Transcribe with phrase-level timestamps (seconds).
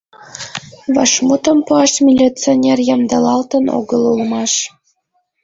[0.95, 4.53] Вашмутым пуаш милиционер ямдылалтын огыл улмаш.